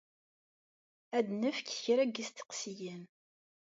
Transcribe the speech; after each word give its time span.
Ad 1.17 1.23
d-nefk 1.27 1.67
kra 1.81 2.03
n 2.05 2.11
yisteqsiyen. 2.15 3.03